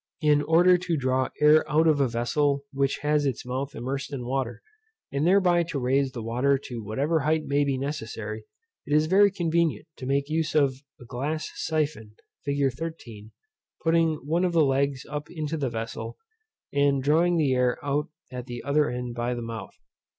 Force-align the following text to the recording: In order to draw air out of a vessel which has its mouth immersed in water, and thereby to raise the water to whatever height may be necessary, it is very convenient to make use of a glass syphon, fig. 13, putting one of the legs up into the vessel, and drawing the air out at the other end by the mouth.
In 0.23 0.41
order 0.41 0.79
to 0.79 0.97
draw 0.97 1.29
air 1.41 1.63
out 1.69 1.85
of 1.85 2.01
a 2.01 2.07
vessel 2.07 2.65
which 2.73 2.97
has 3.03 3.23
its 3.27 3.45
mouth 3.45 3.75
immersed 3.75 4.11
in 4.11 4.25
water, 4.25 4.63
and 5.11 5.27
thereby 5.27 5.61
to 5.69 5.77
raise 5.79 6.11
the 6.11 6.23
water 6.23 6.57
to 6.57 6.83
whatever 6.83 7.19
height 7.19 7.45
may 7.45 7.63
be 7.63 7.77
necessary, 7.77 8.45
it 8.87 8.95
is 8.95 9.05
very 9.05 9.29
convenient 9.29 9.85
to 9.97 10.07
make 10.07 10.27
use 10.27 10.55
of 10.55 10.81
a 10.99 11.05
glass 11.05 11.51
syphon, 11.53 12.15
fig. 12.43 12.73
13, 12.73 13.29
putting 13.83 14.15
one 14.25 14.43
of 14.43 14.53
the 14.53 14.65
legs 14.65 15.05
up 15.07 15.29
into 15.29 15.55
the 15.55 15.69
vessel, 15.69 16.17
and 16.73 17.03
drawing 17.03 17.37
the 17.37 17.53
air 17.53 17.77
out 17.85 18.09
at 18.31 18.47
the 18.47 18.63
other 18.63 18.89
end 18.89 19.13
by 19.13 19.35
the 19.35 19.41
mouth. 19.43 19.77